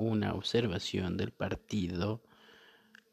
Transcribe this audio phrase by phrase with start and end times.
[0.00, 2.22] una observación del partido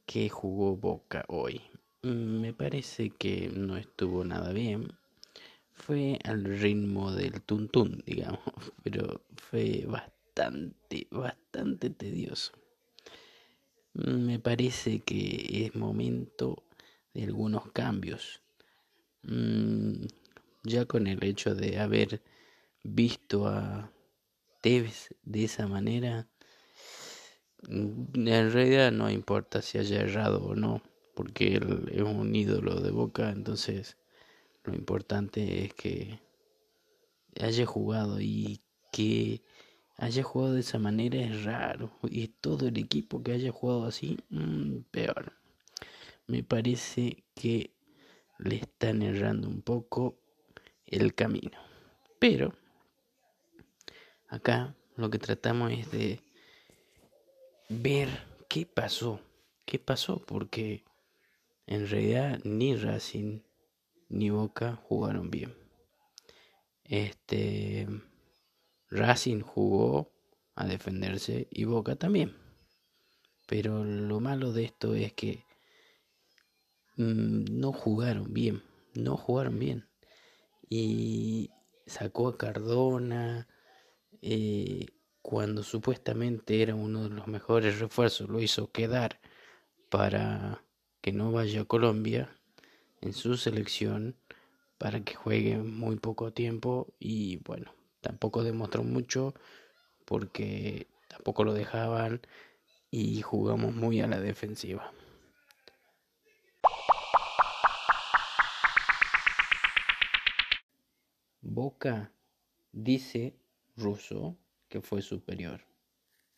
[0.05, 1.61] que jugó Boca hoy.
[2.03, 4.93] Mm, me parece que no estuvo nada bien.
[5.71, 8.41] Fue al ritmo del tuntún, digamos,
[8.83, 12.53] pero fue bastante, bastante tedioso.
[13.93, 16.63] Mm, me parece que es momento
[17.13, 18.41] de algunos cambios.
[19.23, 20.05] Mm,
[20.63, 22.21] ya con el hecho de haber
[22.83, 23.91] visto a
[24.61, 26.27] Tevez de esa manera,
[27.67, 30.81] en realidad no importa si haya errado o no,
[31.15, 33.97] porque él es un ídolo de Boca, entonces
[34.63, 36.19] lo importante es que
[37.41, 39.41] haya jugado y que
[39.97, 44.17] haya jugado de esa manera es raro y todo el equipo que haya jugado así,
[44.29, 45.33] mm, peor.
[46.27, 47.71] Me parece que
[48.37, 50.19] le están errando un poco
[50.85, 51.57] el camino.
[52.19, 52.53] Pero
[54.27, 56.21] acá lo que tratamos es de
[57.69, 58.09] ver
[58.49, 59.19] qué pasó,
[59.65, 60.83] qué pasó, porque
[61.65, 63.41] en realidad ni Racing
[64.09, 65.55] ni Boca jugaron bien.
[66.83, 67.87] Este
[68.89, 70.11] Racing jugó
[70.55, 72.35] a defenderse y Boca también.
[73.47, 75.43] Pero lo malo de esto es que
[76.95, 79.87] mm, no jugaron bien, no jugaron bien
[80.69, 81.51] y
[81.85, 83.47] sacó a Cardona
[84.21, 84.85] eh,
[85.27, 89.19] cuando supuestamente era uno de los mejores refuerzos, lo hizo quedar
[89.89, 90.63] para
[91.01, 92.33] que no vaya a Colombia
[93.01, 94.15] en su selección
[94.77, 99.33] para que juegue muy poco tiempo y bueno, tampoco demostró mucho
[100.05, 102.21] porque tampoco lo dejaban
[102.89, 104.93] y jugamos muy a la defensiva.
[111.41, 112.13] Boca
[112.71, 113.35] dice
[113.75, 114.37] ruso
[114.69, 115.65] que fue superior.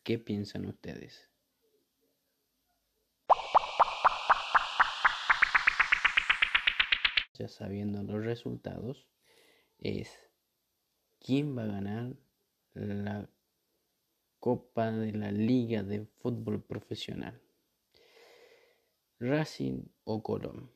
[0.02, 1.28] ¿Qué piensan ustedes?
[7.34, 9.06] Ya sabiendo los resultados,
[9.78, 10.10] es
[11.18, 12.16] quién va a ganar
[12.74, 13.28] la
[14.38, 17.40] Copa de la Liga de Fútbol Profesional.
[19.18, 20.70] Racing o Colón.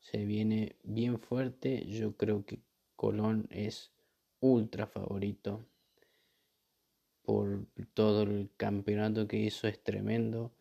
[0.00, 1.86] Se viene bien fuerte.
[1.86, 2.60] Yo creo que
[2.94, 3.90] Colón es
[4.40, 5.66] ultra favorito
[7.96, 10.52] todo el campeonato que hizo es tremendo.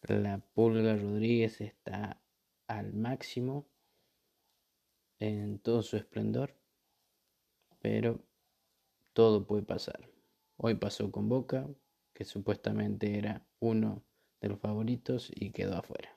[0.00, 2.18] La Pulga Rodríguez está
[2.66, 3.68] al máximo
[5.18, 6.54] en todo su esplendor,
[7.82, 8.24] pero
[9.12, 10.08] todo puede pasar.
[10.56, 11.68] Hoy pasó con Boca,
[12.14, 14.02] que supuestamente era uno
[14.40, 16.14] de los favoritos y quedó afuera.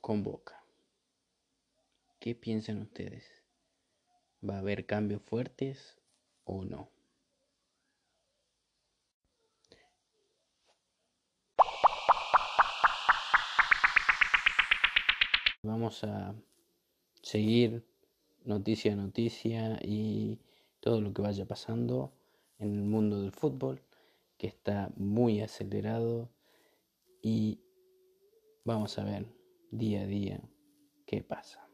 [0.00, 0.61] con Boca.
[2.22, 3.24] ¿Qué piensan ustedes?
[4.48, 5.98] ¿Va a haber cambios fuertes
[6.44, 6.88] o no?
[15.64, 16.36] Vamos a
[17.22, 17.84] seguir
[18.44, 20.38] noticia a noticia y
[20.78, 22.12] todo lo que vaya pasando
[22.60, 23.82] en el mundo del fútbol,
[24.38, 26.30] que está muy acelerado
[27.20, 27.58] y
[28.62, 29.26] vamos a ver
[29.72, 30.40] día a día
[31.04, 31.71] qué pasa.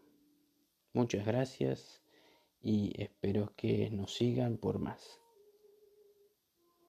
[0.95, 2.03] Muchas gracias
[2.63, 5.21] y espero que nos sigan por más.